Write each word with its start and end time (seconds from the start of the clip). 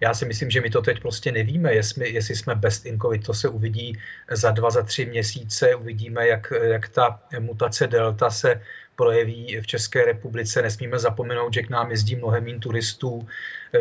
Já 0.00 0.14
si 0.14 0.24
myslím, 0.26 0.50
že 0.50 0.60
my 0.60 0.70
to 0.70 0.82
teď 0.82 1.00
prostě 1.00 1.32
nevíme, 1.32 1.74
jestli, 1.74 2.12
jestli 2.12 2.36
jsme 2.36 2.54
best 2.54 2.86
in 2.86 3.00
COVID. 3.00 3.26
To 3.26 3.34
se 3.34 3.48
uvidí 3.48 3.98
za 4.30 4.50
dva, 4.50 4.70
za 4.70 4.82
tři 4.82 5.06
měsíce. 5.06 5.74
Uvidíme, 5.74 6.28
jak, 6.28 6.52
jak 6.62 6.88
ta 6.88 7.20
mutace 7.38 7.86
delta 7.86 8.30
se 8.30 8.60
projeví 8.96 9.60
v 9.60 9.66
České 9.66 10.04
republice. 10.04 10.62
Nesmíme 10.62 10.98
zapomenout, 10.98 11.54
že 11.54 11.62
k 11.62 11.70
nám 11.70 11.90
jezdí 11.90 12.16
mnohem 12.16 12.44
méně 12.44 12.58
turistů. 12.58 13.28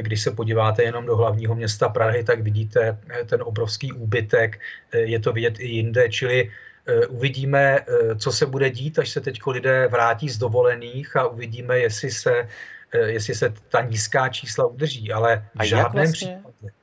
Když 0.02 0.22
se 0.22 0.32
podíváte 0.32 0.84
jenom 0.84 1.06
do 1.06 1.16
hlavního 1.16 1.56
města 1.56 1.90
Prahy, 1.90 2.24
tak 2.24 2.42
vidíte 2.42 2.98
ten 3.26 3.42
obrovský 3.44 3.92
úbytek. 3.92 4.60
Je 4.94 5.20
to 5.20 5.34
vidět 5.34 5.60
i 5.60 5.68
jinde, 5.68 6.10
čili 6.10 6.52
Eh, 6.88 7.08
uvidíme, 7.08 7.80
eh, 7.80 8.16
co 8.16 8.32
se 8.32 8.46
bude 8.46 8.70
dít, 8.70 9.00
až 9.00 9.10
se 9.10 9.22
teď 9.22 9.40
lidé 9.48 9.88
vrátí 9.88 10.30
z 10.30 10.38
dovolených 10.38 11.16
a 11.16 11.28
uvidíme, 11.28 11.80
jestli 11.80 12.12
se, 12.12 12.48
jestli 12.98 13.36
se 13.36 13.54
ta 13.70 13.82
nízká 13.82 14.30
čísla 14.30 14.66
udrží. 14.66 15.12
Ale 15.12 15.46
v 15.60 15.64
žádném 15.64 16.06
vlastně? 16.06 16.28
případě. 16.28 16.74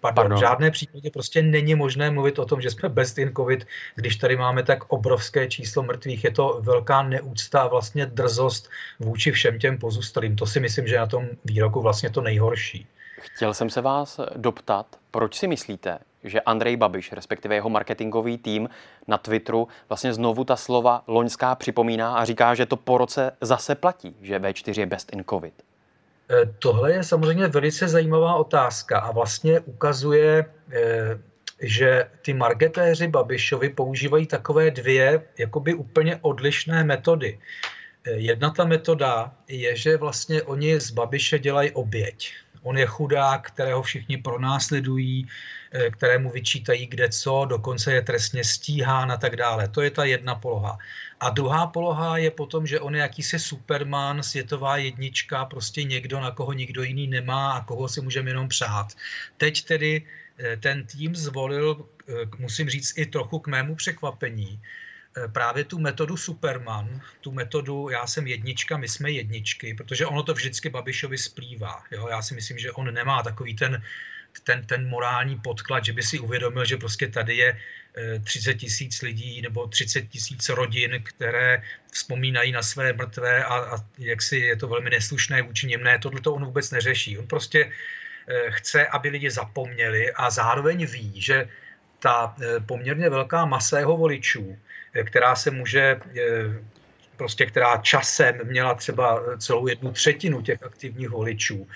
Pardon, 0.00 0.14
Pardon. 0.22 0.38
V 0.38 0.40
žádné 0.40 0.70
případě 0.70 1.10
prostě 1.10 1.42
není 1.42 1.74
možné 1.74 2.10
mluvit 2.10 2.38
o 2.38 2.44
tom, 2.44 2.60
že 2.60 2.70
jsme 2.70 2.88
best 2.88 3.18
in 3.18 3.32
COVID, 3.36 3.66
když 3.94 4.16
tady 4.16 4.36
máme 4.36 4.62
tak 4.62 4.92
obrovské 4.92 5.48
číslo 5.48 5.82
mrtvých. 5.82 6.24
Je 6.24 6.30
to 6.30 6.60
velká 6.62 7.02
neúcta 7.02 7.60
a 7.60 7.68
vlastně 7.68 8.06
drzost 8.06 8.70
vůči 8.98 9.32
všem 9.32 9.58
těm 9.58 9.78
pozůstalým. 9.78 10.36
To 10.36 10.46
si 10.46 10.60
myslím, 10.60 10.86
že 10.86 10.98
na 10.98 11.06
tom 11.06 11.28
výroku 11.44 11.80
vlastně 11.80 12.10
to 12.10 12.20
nejhorší. 12.20 12.86
Chtěl 13.20 13.54
jsem 13.54 13.70
se 13.70 13.80
vás 13.80 14.20
doptat, 14.36 14.86
proč 15.10 15.38
si 15.38 15.48
myslíte, 15.48 15.98
že 16.24 16.40
Andrej 16.40 16.76
Babiš, 16.76 17.12
respektive 17.12 17.54
jeho 17.54 17.70
marketingový 17.70 18.38
tým 18.38 18.68
na 19.08 19.18
Twitteru, 19.18 19.68
vlastně 19.88 20.14
znovu 20.14 20.44
ta 20.44 20.56
slova 20.56 21.02
loňská 21.06 21.54
připomíná 21.54 22.14
a 22.16 22.24
říká, 22.24 22.54
že 22.54 22.66
to 22.66 22.76
po 22.76 22.98
roce 22.98 23.32
zase 23.40 23.74
platí, 23.74 24.16
že 24.22 24.38
V4 24.38 24.80
je 24.80 24.86
best 24.86 25.12
in 25.12 25.24
COVID. 25.30 25.54
E, 26.30 26.46
tohle 26.58 26.92
je 26.92 27.02
samozřejmě 27.04 27.46
velice 27.46 27.88
zajímavá 27.88 28.34
otázka 28.34 28.98
a 28.98 29.12
vlastně 29.12 29.60
ukazuje, 29.60 30.44
e, 30.72 31.18
že 31.60 32.10
ty 32.22 32.34
marketéři 32.34 33.08
Babišovi 33.08 33.68
používají 33.68 34.26
takové 34.26 34.70
dvě 34.70 35.22
jakoby 35.38 35.74
úplně 35.74 36.18
odlišné 36.22 36.84
metody. 36.84 37.38
E, 38.04 38.10
jedna 38.10 38.50
ta 38.50 38.64
metoda 38.64 39.32
je, 39.48 39.76
že 39.76 39.96
vlastně 39.96 40.42
oni 40.42 40.80
z 40.80 40.90
Babiše 40.90 41.38
dělají 41.38 41.70
oběť. 41.70 42.32
On 42.62 42.78
je 42.78 42.86
chudák, 42.86 43.46
kterého 43.46 43.82
všichni 43.82 44.16
pronásledují, 44.16 45.28
eh, 45.72 45.90
kterému 45.90 46.30
vyčítají 46.30 46.86
kde 46.86 47.08
co, 47.08 47.44
dokonce 47.44 47.92
je 47.92 48.02
trestně 48.02 48.44
stíhán 48.44 49.12
a 49.12 49.16
tak 49.16 49.36
dále. 49.36 49.68
To 49.68 49.82
je 49.82 49.90
ta 49.90 50.04
jedna 50.04 50.34
poloha. 50.34 50.78
A 51.20 51.30
druhá 51.30 51.66
poloha 51.66 52.18
je 52.18 52.30
potom, 52.30 52.66
že 52.66 52.80
on 52.80 52.94
je 52.94 53.00
jakýsi 53.00 53.38
superman, 53.38 54.22
světová 54.22 54.76
jednička, 54.76 55.44
prostě 55.44 55.84
někdo, 55.84 56.20
na 56.20 56.30
koho 56.30 56.52
nikdo 56.52 56.82
jiný 56.82 57.06
nemá 57.06 57.52
a 57.52 57.64
koho 57.64 57.88
si 57.88 58.00
můžeme 58.00 58.30
jenom 58.30 58.48
přát. 58.48 58.92
Teď 59.36 59.64
tedy 59.64 60.02
eh, 60.38 60.56
ten 60.56 60.86
tým 60.86 61.16
zvolil, 61.16 61.86
eh, 62.08 62.12
musím 62.38 62.70
říct 62.70 62.98
i 62.98 63.06
trochu 63.06 63.38
k 63.38 63.46
mému 63.46 63.74
překvapení, 63.74 64.60
právě 65.32 65.64
tu 65.64 65.78
metodu 65.78 66.16
Superman, 66.16 67.00
tu 67.20 67.32
metodu 67.32 67.88
já 67.88 68.06
jsem 68.06 68.26
jednička, 68.26 68.76
my 68.76 68.88
jsme 68.88 69.10
jedničky, 69.10 69.74
protože 69.74 70.06
ono 70.06 70.22
to 70.22 70.34
vždycky 70.34 70.70
Babišovi 70.70 71.18
splývá. 71.18 71.82
Jo? 71.90 72.08
Já 72.08 72.22
si 72.22 72.34
myslím, 72.34 72.58
že 72.58 72.72
on 72.72 72.94
nemá 72.94 73.22
takový 73.22 73.56
ten, 73.56 73.82
ten, 74.44 74.66
ten 74.66 74.88
morální 74.88 75.38
podklad, 75.38 75.84
že 75.84 75.92
by 75.92 76.02
si 76.02 76.18
uvědomil, 76.18 76.64
že 76.64 76.76
prostě 76.76 77.08
tady 77.08 77.36
je 77.36 77.58
30 78.24 78.50
eh, 78.50 78.54
tisíc 78.54 79.02
lidí 79.02 79.42
nebo 79.42 79.66
30 79.66 80.08
tisíc 80.08 80.48
rodin, 80.48 81.02
které 81.02 81.62
vzpomínají 81.90 82.52
na 82.52 82.62
své 82.62 82.92
mrtvé 82.92 83.44
a, 83.44 83.54
a 83.54 83.76
jak 83.98 84.22
si 84.22 84.36
je 84.36 84.56
to 84.56 84.68
velmi 84.68 84.90
neslušné 84.90 85.42
vůči 85.42 85.66
něm. 85.66 85.82
Ne, 85.82 85.98
tohle 85.98 86.20
to 86.20 86.34
on 86.34 86.44
vůbec 86.44 86.70
neřeší. 86.70 87.18
On 87.18 87.26
prostě 87.26 87.72
eh, 88.28 88.50
chce, 88.50 88.86
aby 88.86 89.08
lidi 89.08 89.30
zapomněli 89.30 90.12
a 90.12 90.30
zároveň 90.30 90.86
ví, 90.86 91.20
že 91.20 91.48
ta 92.00 92.34
poměrně 92.66 93.10
velká 93.10 93.44
masa 93.44 93.78
jeho 93.78 93.96
voličů 93.96 94.56
která 95.04 95.36
se 95.36 95.50
může 95.50 95.80
eh, 95.80 96.64
prostě 97.20 97.46
která 97.46 97.76
časem 97.76 98.34
měla 98.44 98.74
třeba 98.74 99.20
celou 99.38 99.68
jednu 99.68 99.92
třetinu 99.92 100.42
těch 100.42 100.62
aktivních 100.62 101.08
voličů. 101.08 101.68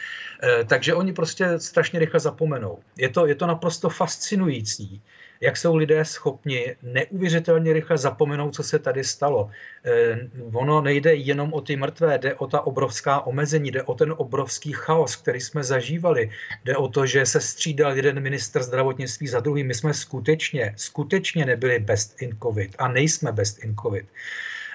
Eh, 0.43 0.65
takže 0.65 0.95
oni 0.95 1.13
prostě 1.13 1.61
strašně 1.61 2.01
rychle 2.01 2.21
zapomenou. 2.21 2.79
Je 2.97 3.09
to, 3.13 3.27
je 3.27 3.35
to 3.35 3.47
naprosto 3.47 3.89
fascinující, 3.93 5.03
jak 5.41 5.57
jsou 5.57 5.77
lidé 5.77 6.05
schopni 6.05 6.77
neuvěřitelně 6.83 7.73
rychle 7.73 7.99
zapomenout, 7.99 8.55
co 8.57 8.63
se 8.63 8.79
tady 8.79 9.05
stalo. 9.05 9.51
Eh, 9.85 10.33
ono 10.53 10.81
nejde 10.81 11.15
jenom 11.15 11.53
o 11.53 11.61
ty 11.61 11.77
mrtvé, 11.77 12.19
jde 12.19 12.35
o 12.41 12.47
ta 12.49 12.65
obrovská 12.65 13.21
omezení, 13.21 13.69
jde 13.69 13.83
o 13.85 13.95
ten 13.95 14.15
obrovský 14.17 14.73
chaos, 14.73 15.17
který 15.17 15.41
jsme 15.41 15.61
zažívali, 15.61 16.33
jde 16.65 16.77
o 16.77 16.89
to, 16.89 17.05
že 17.05 17.21
se 17.27 17.41
střídal 17.41 17.93
jeden 17.97 18.17
minister 18.17 18.63
zdravotnictví 18.65 19.29
za 19.29 19.45
druhým. 19.45 19.69
My 19.69 19.75
jsme 19.75 19.93
skutečně, 19.93 20.73
skutečně 20.77 21.45
nebyli 21.45 21.85
best 21.85 22.23
in 22.25 22.33
covid 22.41 22.73
a 22.81 22.89
nejsme 22.89 23.29
best 23.33 23.61
in 23.61 23.77
covid. 23.77 24.09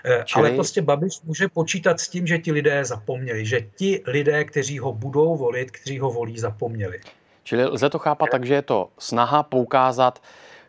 Eh, 0.05 0.23
Čili... 0.25 0.47
Ale 0.47 0.55
prostě 0.55 0.81
Babiš 0.81 1.21
může 1.23 1.47
počítat 1.47 1.99
s 1.99 2.09
tím, 2.09 2.27
že 2.27 2.37
ti 2.37 2.51
lidé 2.51 2.85
zapomněli, 2.85 3.45
že 3.45 3.61
ti 3.75 4.01
lidé, 4.07 4.43
kteří 4.43 4.79
ho 4.79 4.93
budou 4.93 5.37
volit, 5.37 5.71
kteří 5.71 5.99
ho 5.99 6.11
volí, 6.11 6.39
zapomněli. 6.39 6.99
Čili 7.43 7.65
lze 7.65 7.89
to 7.89 7.99
chápat 7.99 8.29
tak, 8.31 8.45
že 8.45 8.53
je 8.53 8.61
to 8.61 8.89
snaha 8.99 9.43
poukázat 9.43 10.21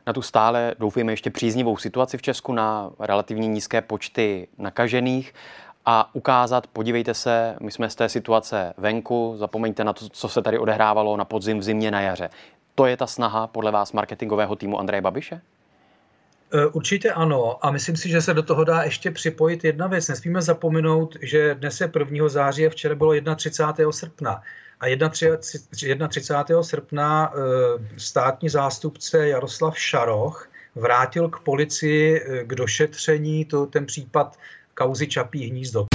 na 0.06 0.12
tu 0.12 0.22
stále, 0.22 0.74
doufujeme, 0.78 1.12
ještě 1.12 1.30
příznivou 1.30 1.76
situaci 1.76 2.18
v 2.18 2.22
Česku, 2.22 2.52
na 2.52 2.90
relativně 2.98 3.48
nízké 3.48 3.82
počty 3.82 4.48
nakažených 4.58 5.34
a 5.86 6.14
ukázat, 6.14 6.66
podívejte 6.66 7.14
se, 7.14 7.56
my 7.60 7.70
jsme 7.70 7.90
z 7.90 7.94
té 7.94 8.08
situace 8.08 8.74
venku, 8.76 9.34
zapomeňte 9.36 9.84
na 9.84 9.92
to, 9.92 10.08
co 10.08 10.28
se 10.28 10.42
tady 10.42 10.58
odehrávalo 10.58 11.16
na 11.16 11.24
podzim, 11.24 11.58
v 11.58 11.62
zimě, 11.62 11.90
na 11.90 12.00
jaře. 12.00 12.30
To 12.74 12.86
je 12.86 12.96
ta 12.96 13.06
snaha 13.06 13.46
podle 13.46 13.70
vás 13.70 13.92
marketingového 13.92 14.56
týmu 14.56 14.78
Andreje 14.78 15.00
Babiše? 15.00 15.40
E, 16.52 16.66
určitě 16.66 17.12
ano 17.12 17.66
a 17.66 17.70
myslím 17.70 17.96
si, 17.96 18.08
že 18.08 18.22
se 18.22 18.34
do 18.34 18.42
toho 18.42 18.64
dá 18.64 18.82
ještě 18.82 19.10
připojit 19.10 19.64
jedna 19.64 19.86
věc. 19.86 20.08
Nesmíme 20.08 20.42
zapomenout, 20.42 21.16
že 21.22 21.54
dnes 21.54 21.80
je 21.80 21.90
1. 21.98 22.28
září 22.28 22.66
a 22.66 22.70
včera 22.70 22.94
bylo 22.94 23.12
31. 23.36 23.92
srpna. 23.92 24.42
A 24.80 24.86
31. 26.08 26.62
srpna 26.62 27.32
e, 27.34 27.38
státní 27.98 28.48
zástupce 28.48 29.28
Jaroslav 29.28 29.78
Šaroch 29.78 30.48
vrátil 30.74 31.28
k 31.28 31.40
policii 31.40 32.20
e, 32.20 32.44
k 32.44 32.54
došetření 32.54 33.44
to, 33.44 33.66
ten 33.66 33.86
případ 33.86 34.38
kauzy 34.74 35.06
Čapí 35.06 35.50
hnízdo. 35.50 35.86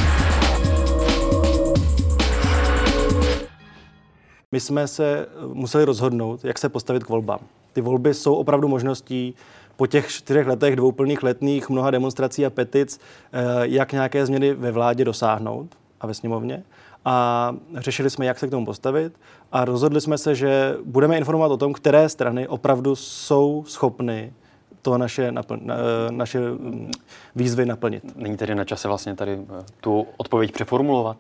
My 4.51 4.59
jsme 4.59 4.87
se 4.87 5.27
museli 5.53 5.85
rozhodnout, 5.85 6.45
jak 6.45 6.57
se 6.57 6.69
postavit 6.69 7.03
k 7.03 7.09
volbám. 7.09 7.39
Ty 7.73 7.81
volby 7.81 8.13
jsou 8.13 8.35
opravdu 8.35 8.67
možností 8.67 9.35
po 9.75 9.87
těch 9.87 10.07
čtyřech 10.07 10.47
letech, 10.47 10.75
dvou 10.75 10.91
plných 10.91 11.23
letných, 11.23 11.69
mnoha 11.69 11.91
demonstrací 11.91 12.45
a 12.45 12.49
petic, 12.49 12.99
eh, 13.33 13.39
jak 13.61 13.91
nějaké 13.91 14.25
změny 14.25 14.53
ve 14.53 14.71
vládě 14.71 15.05
dosáhnout 15.05 15.67
a 16.01 16.07
ve 16.07 16.13
sněmovně. 16.13 16.63
A 17.05 17.55
řešili 17.75 18.09
jsme, 18.09 18.25
jak 18.25 18.39
se 18.39 18.47
k 18.47 18.51
tomu 18.51 18.65
postavit 18.65 19.13
a 19.51 19.65
rozhodli 19.65 20.01
jsme 20.01 20.17
se, 20.17 20.35
že 20.35 20.77
budeme 20.85 21.17
informovat 21.17 21.51
o 21.51 21.57
tom, 21.57 21.73
které 21.73 22.09
strany 22.09 22.47
opravdu 22.47 22.95
jsou 22.95 23.63
schopny 23.67 24.33
to 24.81 24.97
naše, 24.97 25.31
napl- 25.31 25.59
eh, 25.71 26.11
naše 26.11 26.39
mm, 26.39 26.91
výzvy 27.35 27.65
naplnit. 27.65 28.17
Není 28.17 28.37
tedy 28.37 28.55
na 28.55 28.65
čase 28.65 28.87
vlastně 28.87 29.15
tady 29.15 29.31
eh, 29.31 29.63
tu 29.81 30.07
odpověď 30.17 30.51
přeformulovat 30.51 31.17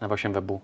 na 0.00 0.08
vašem 0.08 0.32
webu? 0.32 0.60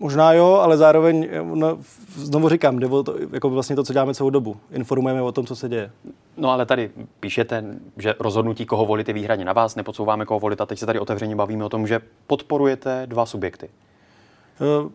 Možná 0.00 0.32
jo, 0.32 0.60
ale 0.62 0.76
zároveň, 0.76 1.28
no, 1.54 1.78
znovu 2.14 2.48
říkám, 2.48 2.78
jde 2.78 2.86
o 2.86 3.02
to, 3.02 3.14
jako 3.32 3.50
vlastně 3.50 3.76
to, 3.76 3.84
co 3.84 3.92
děláme 3.92 4.14
celou 4.14 4.30
dobu. 4.30 4.56
Informujeme 4.70 5.22
o 5.22 5.32
tom, 5.32 5.46
co 5.46 5.56
se 5.56 5.68
děje. 5.68 5.90
No 6.36 6.50
ale 6.50 6.66
tady 6.66 6.90
píšete, 7.20 7.64
že 7.96 8.14
rozhodnutí, 8.20 8.66
koho 8.66 8.86
volit, 8.86 9.08
je 9.08 9.14
výhradně 9.14 9.44
na 9.44 9.52
vás, 9.52 9.76
nepodsouváme, 9.76 10.24
koho 10.24 10.40
volit, 10.40 10.60
a 10.60 10.66
teď 10.66 10.78
se 10.78 10.86
tady 10.86 10.98
otevřeně 10.98 11.36
bavíme 11.36 11.64
o 11.64 11.68
tom, 11.68 11.86
že 11.86 12.00
podporujete 12.26 13.02
dva 13.06 13.26
subjekty. 13.26 13.68
Uh, 14.82 14.90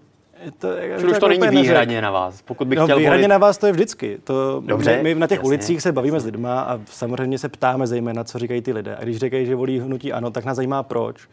to, 0.60 0.68
Čili 1.00 1.12
už 1.12 1.20
to 1.20 1.28
není 1.28 1.48
výhradně 1.48 2.02
na 2.02 2.12
vás. 2.12 2.42
Pokud 2.42 2.68
bych 2.68 2.80
no, 2.80 2.86
chtěl 2.86 2.98
výhradně 2.98 3.22
volit... 3.22 3.30
na 3.30 3.38
vás 3.38 3.58
to 3.58 3.66
je 3.66 3.72
vždycky. 3.72 4.18
To, 4.24 4.64
Dobře, 4.66 5.00
my, 5.04 5.16
my 5.16 5.20
na 5.20 5.28
těch 5.28 5.38
jasně, 5.38 5.48
ulicích 5.48 5.82
se 5.82 5.92
bavíme 5.92 6.16
jasně. 6.16 6.32
s 6.32 6.34
lidma 6.34 6.62
a 6.62 6.80
samozřejmě 6.86 7.38
se 7.38 7.50
ptáme 7.50 7.88
zejména, 7.88 8.24
co 8.24 8.40
říkají 8.40 8.62
ty 8.62 8.74
lidé. 8.74 8.96
A 8.96 9.04
když 9.04 9.18
říkají, 9.18 9.46
že 9.46 9.56
volí 9.56 9.80
hnutí 9.80 10.14
ano, 10.14 10.32
tak 10.32 10.46
nás 10.46 10.56
zajímá 10.56 10.84
proč 10.84 11.28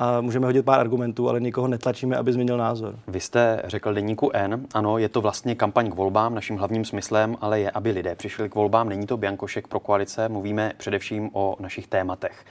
a 0.00 0.20
můžeme 0.20 0.46
hodit 0.46 0.62
pár 0.62 0.80
argumentů, 0.80 1.28
ale 1.28 1.40
nikoho 1.40 1.68
netlačíme, 1.68 2.16
aby 2.16 2.32
změnil 2.32 2.56
názor. 2.56 2.94
Vy 3.08 3.20
jste 3.20 3.62
řekl 3.64 3.94
deníku 3.94 4.30
N, 4.34 4.66
ano, 4.74 4.98
je 4.98 5.08
to 5.08 5.20
vlastně 5.20 5.54
kampaň 5.54 5.90
k 5.90 5.94
volbám, 5.94 6.34
naším 6.34 6.56
hlavním 6.56 6.84
smyslem, 6.84 7.36
ale 7.40 7.60
je, 7.60 7.70
aby 7.70 7.90
lidé 7.90 8.14
přišli 8.14 8.48
k 8.48 8.54
volbám. 8.54 8.88
Není 8.88 9.06
to 9.06 9.16
biankošek 9.16 9.68
pro 9.68 9.80
koalice, 9.80 10.28
mluvíme 10.28 10.72
především 10.76 11.30
o 11.32 11.56
našich 11.60 11.86
tématech. 11.86 12.44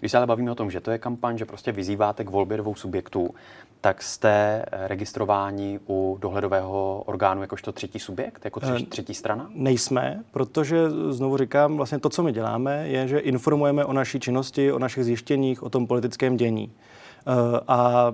Když 0.00 0.12
se 0.12 0.18
ale 0.18 0.26
bavíme 0.26 0.50
o 0.50 0.54
tom, 0.54 0.70
že 0.70 0.80
to 0.80 0.90
je 0.90 0.98
kampaň, 0.98 1.38
že 1.38 1.44
prostě 1.44 1.72
vyzýváte 1.72 2.24
k 2.24 2.30
volbě 2.30 2.56
dvou 2.56 2.74
subjektů, 2.74 3.34
tak 3.80 4.02
jste 4.02 4.64
registrováni 4.70 5.80
u 5.88 6.18
dohledového 6.20 7.02
orgánu 7.06 7.40
jakožto 7.40 7.72
třetí 7.72 7.98
subjekt, 7.98 8.44
jako 8.44 8.60
třetí, 8.60 8.84
eh, 8.84 8.86
třetí 8.86 9.14
strana? 9.14 9.50
Nejsme, 9.54 10.24
protože 10.30 10.90
znovu 11.08 11.36
říkám, 11.36 11.76
vlastně 11.76 11.98
to, 11.98 12.08
co 12.08 12.22
my 12.22 12.32
děláme, 12.32 12.88
je, 12.88 13.08
že 13.08 13.18
informujeme 13.18 13.84
o 13.84 13.92
naší 13.92 14.20
činnosti, 14.20 14.72
o 14.72 14.78
našich 14.78 15.04
zjištěních, 15.04 15.62
o 15.62 15.70
tom 15.70 15.86
politickém 15.86 16.36
dění. 16.36 16.72
A 17.68 18.12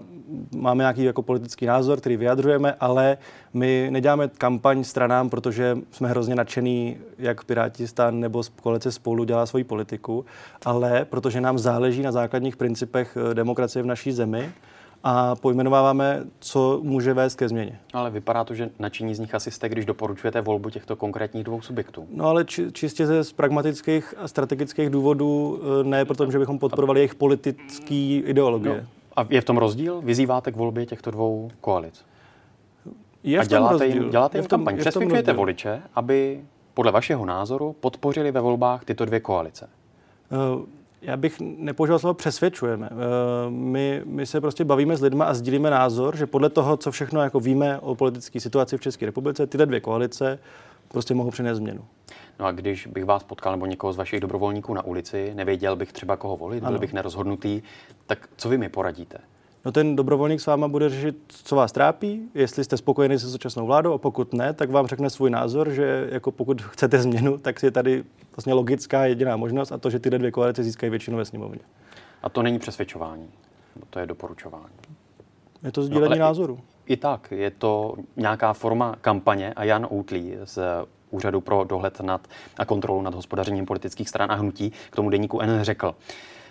máme 0.56 0.82
nějaký 0.82 1.04
jako 1.04 1.22
politický 1.22 1.66
názor, 1.66 2.00
který 2.00 2.16
vyjadřujeme, 2.16 2.74
ale 2.80 3.18
my 3.54 3.88
neděláme 3.90 4.28
kampaň 4.28 4.84
stranám, 4.84 5.30
protože 5.30 5.78
jsme 5.90 6.08
hrozně 6.08 6.34
nadšený, 6.34 6.96
jak 7.18 7.44
Piráti 7.44 7.86
stan 7.86 8.20
nebo 8.20 8.42
koalice 8.62 8.92
spolu 8.92 9.24
dělá 9.24 9.46
svoji 9.46 9.64
politiku, 9.64 10.24
ale 10.64 11.04
protože 11.04 11.40
nám 11.40 11.58
záleží 11.58 12.02
na 12.02 12.12
základních 12.12 12.56
principech 12.56 13.18
eh, 13.30 13.34
demokracie 13.34 13.82
v 13.82 13.86
naší 13.86 14.12
zemi 14.12 14.52
a 15.06 15.36
pojmenováváme, 15.36 16.24
co 16.38 16.80
může 16.82 17.14
vést 17.14 17.34
ke 17.34 17.48
změně. 17.48 17.78
Ale 17.92 18.10
vypadá 18.10 18.44
to, 18.44 18.54
že 18.54 18.70
nadšení 18.78 19.14
z 19.14 19.18
nich 19.18 19.34
asi 19.34 19.50
jste, 19.50 19.68
když 19.68 19.84
doporučujete 19.84 20.40
volbu 20.40 20.70
těchto 20.70 20.96
konkrétních 20.96 21.44
dvou 21.44 21.60
subjektů. 21.60 22.06
No 22.14 22.26
ale 22.26 22.44
či, 22.44 22.72
čistě 22.72 23.06
ze 23.06 23.24
z 23.24 23.32
pragmatických 23.32 24.14
a 24.18 24.28
strategických 24.28 24.90
důvodů, 24.90 25.60
eh, 25.80 25.84
ne 25.84 26.04
protože 26.04 26.38
bychom 26.38 26.58
podporovali 26.58 27.00
jejich 27.00 27.14
politické 27.14 27.94
ideologie. 28.24 28.80
No. 28.80 28.88
A 29.16 29.26
je 29.30 29.40
v 29.40 29.44
tom 29.44 29.56
rozdíl? 29.56 30.00
Vyzýváte 30.00 30.52
k 30.52 30.56
volbě 30.56 30.86
těchto 30.86 31.10
dvou 31.10 31.50
koalic? 31.60 32.04
Je 33.22 33.38
a 33.38 33.44
děláte 33.44 33.86
jim, 33.86 34.10
děláte 34.10 34.38
jim 34.38 34.46
kampaň. 34.46 34.78
Přesvědčujete 34.78 35.32
voliče, 35.32 35.82
aby 35.94 36.40
podle 36.74 36.92
vašeho 36.92 37.26
názoru 37.26 37.76
podpořili 37.80 38.30
ve 38.32 38.40
volbách 38.40 38.84
tyto 38.84 39.04
dvě 39.04 39.20
koalice? 39.20 39.68
Uh, 40.30 40.64
já 41.02 41.16
bych 41.16 41.40
nepoužíval 41.40 41.98
slovo 41.98 42.14
přesvědčujeme. 42.14 42.90
Uh, 42.90 43.52
my, 43.52 44.02
my 44.04 44.26
se 44.26 44.40
prostě 44.40 44.64
bavíme 44.64 44.96
s 44.96 45.02
lidmi 45.02 45.24
a 45.26 45.34
sdílíme 45.34 45.70
názor, 45.70 46.16
že 46.16 46.26
podle 46.26 46.48
toho, 46.48 46.76
co 46.76 46.90
všechno 46.90 47.22
jako 47.22 47.40
víme 47.40 47.78
o 47.78 47.94
politické 47.94 48.40
situaci 48.40 48.78
v 48.78 48.80
České 48.80 49.06
republice, 49.06 49.46
tyhle 49.46 49.66
dvě 49.66 49.80
koalice 49.80 50.38
prostě 50.94 51.14
mohou 51.14 51.30
přinést 51.30 51.56
změnu. 51.56 51.84
No 52.38 52.46
a 52.46 52.52
když 52.52 52.86
bych 52.86 53.04
vás 53.04 53.24
potkal 53.24 53.52
nebo 53.52 53.66
někoho 53.66 53.92
z 53.92 53.96
vašich 53.96 54.20
dobrovolníků 54.20 54.74
na 54.74 54.84
ulici, 54.84 55.32
nevěděl 55.34 55.76
bych 55.76 55.92
třeba 55.92 56.16
koho 56.16 56.36
volit, 56.36 56.60
byl 56.60 56.68
ano. 56.68 56.78
bych 56.78 56.92
nerozhodnutý, 56.92 57.62
tak 58.06 58.28
co 58.36 58.48
vy 58.48 58.58
mi 58.58 58.68
poradíte? 58.68 59.18
No 59.64 59.72
ten 59.72 59.96
dobrovolník 59.96 60.40
s 60.40 60.46
váma 60.46 60.68
bude 60.68 60.88
řešit, 60.88 61.16
co 61.28 61.56
vás 61.56 61.72
trápí, 61.72 62.28
jestli 62.34 62.64
jste 62.64 62.76
spokojeni 62.76 63.18
se 63.18 63.30
současnou 63.30 63.66
vládou 63.66 63.92
a 63.92 63.98
pokud 63.98 64.32
ne, 64.32 64.52
tak 64.52 64.70
vám 64.70 64.86
řekne 64.86 65.10
svůj 65.10 65.30
názor, 65.30 65.70
že 65.70 66.08
jako 66.12 66.32
pokud 66.32 66.62
chcete 66.62 66.98
změnu, 66.98 67.38
tak 67.38 67.62
je 67.62 67.70
tady 67.70 68.04
vlastně 68.36 68.52
logická 68.52 69.06
jediná 69.06 69.36
možnost 69.36 69.72
a 69.72 69.78
to, 69.78 69.90
že 69.90 69.98
ty 69.98 70.10
dvě 70.10 70.30
koalice 70.30 70.62
získají 70.62 70.90
většinu 70.90 71.16
ve 71.16 71.24
sněmovně. 71.24 71.60
A 72.22 72.28
to 72.28 72.42
není 72.42 72.58
přesvědčování, 72.58 73.28
to 73.90 73.98
je 73.98 74.06
doporučování. 74.06 74.74
Je 75.62 75.72
to 75.72 75.82
sdílení 75.82 76.18
no, 76.18 76.24
názoru. 76.24 76.60
I, 76.86 76.96
tak, 76.96 77.30
je 77.30 77.50
to 77.50 77.94
nějaká 78.16 78.52
forma 78.52 78.96
kampaně 79.00 79.52
a 79.52 79.64
Jan 79.64 79.86
Outlí 79.92 80.34
z 80.44 80.58
Úřadu 81.10 81.40
pro 81.40 81.64
dohled 81.64 82.00
nad 82.00 82.28
a 82.56 82.64
kontrolu 82.64 83.02
nad 83.02 83.14
hospodařením 83.14 83.66
politických 83.66 84.08
stran 84.08 84.32
a 84.32 84.34
hnutí 84.34 84.72
k 84.90 84.96
tomu 84.96 85.10
deníku 85.10 85.40
N 85.40 85.58
řekl. 85.62 85.94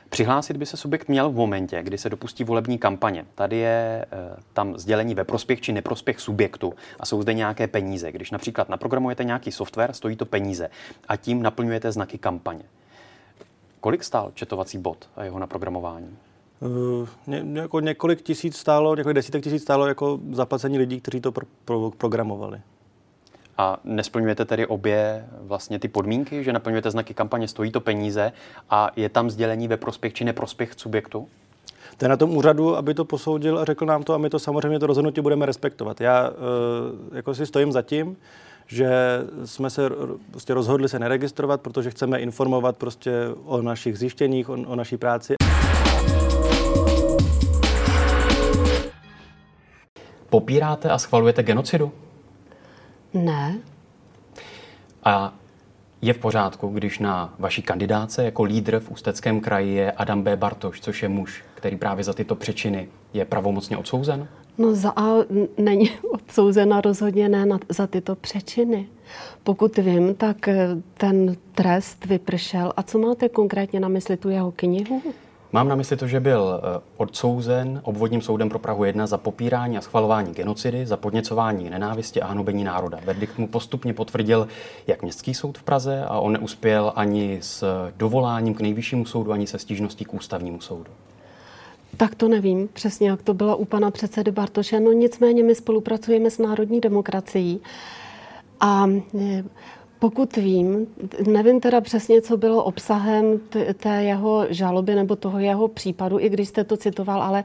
Přihlásit 0.09 0.57
by 0.57 0.65
se 0.65 0.77
subjekt 0.77 1.07
měl 1.07 1.29
v 1.29 1.35
momentě, 1.35 1.83
kdy 1.83 1.97
se 1.97 2.09
dopustí 2.09 2.43
volební 2.43 2.77
kampaně. 2.77 3.25
Tady 3.35 3.57
je 3.57 4.05
e, 4.05 4.05
tam 4.53 4.77
sdělení 4.77 5.15
ve 5.15 5.23
prospěch 5.23 5.61
či 5.61 5.73
neprospěch 5.73 6.19
subjektu 6.19 6.73
a 6.99 7.05
jsou 7.05 7.21
zde 7.21 7.33
nějaké 7.33 7.67
peníze. 7.67 8.11
Když 8.11 8.31
například 8.31 8.69
naprogramujete 8.69 9.23
nějaký 9.23 9.51
software, 9.51 9.93
stojí 9.93 10.15
to 10.15 10.25
peníze 10.25 10.69
a 11.07 11.15
tím 11.15 11.41
naplňujete 11.43 11.91
znaky 11.91 12.17
kampaně. 12.17 12.63
Kolik 13.79 14.03
stál 14.03 14.31
četovací 14.33 14.77
bot 14.77 15.09
a 15.15 15.23
jeho 15.23 15.39
naprogramování? 15.39 16.17
Uh, 16.63 17.07
ně, 17.27 17.43
jako 17.53 17.79
několik 17.79 18.21
tisíc 18.21 18.57
stálo, 18.57 18.95
několik 18.95 19.15
desítek 19.15 19.43
tisíc 19.43 19.61
stálo 19.61 19.87
jako 19.87 20.19
zaplacení 20.31 20.77
lidí, 20.77 21.01
kteří 21.01 21.21
to 21.21 21.31
pro, 21.31 21.45
pro, 21.65 21.91
programovali. 21.97 22.61
A 23.57 23.79
nesplňujete 23.83 24.45
tedy 24.45 24.65
obě 24.67 25.25
vlastně 25.41 25.79
ty 25.79 25.87
podmínky, 25.87 26.43
že 26.43 26.53
naplňujete 26.53 26.91
znaky 26.91 27.13
kampaně, 27.13 27.47
stojí 27.47 27.71
to 27.71 27.81
peníze 27.81 28.31
a 28.69 28.91
je 28.95 29.09
tam 29.09 29.29
sdělení 29.29 29.67
ve 29.67 29.77
prospěch 29.77 30.13
či 30.13 30.23
neprospěch 30.23 30.73
subjektu? 30.77 31.27
To 31.97 32.05
je 32.05 32.09
na 32.09 32.17
tom 32.17 32.37
úřadu, 32.37 32.75
aby 32.75 32.93
to 32.93 33.05
posoudil 33.05 33.59
a 33.59 33.65
řekl 33.65 33.85
nám 33.85 34.03
to 34.03 34.13
a 34.13 34.17
my 34.17 34.29
to 34.29 34.39
samozřejmě 34.39 34.79
to 34.79 34.87
rozhodnutí 34.87 35.21
budeme 35.21 35.45
respektovat. 35.45 36.01
Já 36.01 36.29
uh, 36.29 36.35
jako 37.15 37.35
si 37.35 37.45
stojím 37.45 37.71
za 37.71 37.81
tím, 37.81 38.17
že 38.67 38.91
jsme 39.45 39.69
se 39.69 39.89
prostě 40.31 40.53
rozhodli 40.53 40.89
se 40.89 40.99
neregistrovat, 40.99 41.61
protože 41.61 41.91
chceme 41.91 42.19
informovat 42.19 42.77
prostě 42.77 43.11
o 43.45 43.61
našich 43.61 43.97
zjištěních, 43.97 44.49
o, 44.49 44.53
o 44.53 44.75
naší 44.75 44.97
práci. 44.97 45.35
Popíráte 50.33 50.89
a 50.89 50.97
schvalujete 50.97 51.43
genocidu? 51.43 51.91
Ne. 53.13 53.59
A 55.03 55.33
je 56.01 56.13
v 56.13 56.17
pořádku, 56.17 56.67
když 56.67 56.99
na 56.99 57.33
vaší 57.39 57.61
kandidáce 57.61 58.23
jako 58.23 58.43
lídr 58.43 58.79
v 58.79 58.91
Ústeckém 58.91 59.41
kraji 59.41 59.73
je 59.73 59.91
Adam 59.91 60.21
B. 60.21 60.35
Bartoš, 60.35 60.81
což 60.81 61.03
je 61.03 61.09
muž, 61.09 61.43
který 61.55 61.77
právě 61.77 62.03
za 62.03 62.13
tyto 62.13 62.35
přečiny 62.35 62.87
je 63.13 63.25
pravomocně 63.25 63.77
odsouzen? 63.77 64.27
No 64.57 64.75
za 64.75 64.93
A 64.95 65.03
není 65.57 65.91
odsouzena 66.11 66.81
rozhodně 66.81 67.29
ne 67.29 67.45
na, 67.45 67.59
za 67.69 67.87
tyto 67.87 68.15
přečiny. 68.15 68.87
Pokud 69.43 69.77
vím, 69.77 70.15
tak 70.15 70.47
eh, 70.47 70.67
ten 70.93 71.35
trest 71.51 72.05
vypršel. 72.05 72.73
A 72.77 72.83
co 72.83 72.99
máte 72.99 73.29
konkrétně 73.29 73.79
na 73.79 73.87
mysli 73.87 74.17
tu 74.17 74.29
jeho 74.29 74.51
knihu? 74.51 75.01
Mám 75.53 75.67
na 75.67 75.75
mysli 75.75 75.97
to, 75.97 76.07
že 76.07 76.19
byl 76.19 76.61
eh, 76.63 76.81
odsouzen 76.97 77.81
obvodním 77.83 78.21
soudem 78.21 78.49
pro 78.49 78.59
Prahu 78.59 78.83
1 78.83 79.07
za 79.07 79.17
popírání 79.17 79.77
a 79.77 79.81
schvalování 79.81 80.33
genocidy, 80.33 80.85
za 80.85 80.97
podněcování 80.97 81.69
nenávisti 81.69 82.21
a 82.21 82.27
hanobení 82.27 82.63
národa. 82.63 82.99
Verdikt 83.05 83.37
mu 83.37 83.47
postupně 83.47 83.93
potvrdil 83.93 84.47
jak 84.87 85.01
městský 85.01 85.33
soud 85.33 85.57
v 85.57 85.63
Praze 85.63 86.05
a 86.07 86.19
on 86.19 86.33
neuspěl 86.33 86.93
ani 86.95 87.37
s 87.41 87.63
dovoláním 87.97 88.53
k 88.53 88.61
nejvyššímu 88.61 89.05
soudu, 89.05 89.31
ani 89.31 89.47
se 89.47 89.59
stížností 89.59 90.05
k 90.05 90.13
ústavnímu 90.13 90.61
soudu. 90.61 90.91
Tak 91.97 92.15
to 92.15 92.27
nevím 92.27 92.69
přesně, 92.73 93.09
jak 93.09 93.21
to 93.21 93.33
bylo 93.33 93.57
u 93.57 93.65
pana 93.65 93.91
předsedy 93.91 94.31
Bartoše. 94.31 94.79
No 94.79 94.91
nicméně 94.91 95.43
my 95.43 95.55
spolupracujeme 95.55 96.29
s 96.29 96.37
národní 96.37 96.81
demokracií. 96.81 97.61
A 98.59 98.87
eh, 99.19 99.43
pokud 100.03 100.35
vím, 100.35 100.87
nevím 101.27 101.59
teda 101.59 101.81
přesně, 101.81 102.21
co 102.21 102.37
bylo 102.37 102.63
obsahem 102.63 103.39
té 103.77 104.03
jeho 104.03 104.45
žaloby 104.49 104.95
nebo 104.95 105.15
toho 105.15 105.39
jeho 105.39 105.67
případu, 105.67 106.19
i 106.19 106.29
když 106.29 106.47
jste 106.47 106.63
to 106.63 106.77
citoval, 106.77 107.21
ale 107.21 107.43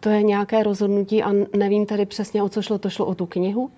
to 0.00 0.08
je 0.08 0.22
nějaké 0.22 0.62
rozhodnutí 0.62 1.22
a 1.22 1.32
nevím 1.56 1.86
tedy 1.86 2.06
přesně, 2.06 2.42
o 2.42 2.48
co 2.48 2.62
šlo. 2.62 2.78
To 2.78 2.90
šlo 2.90 3.06
o 3.06 3.14
tu 3.14 3.26
knihu? 3.26 3.70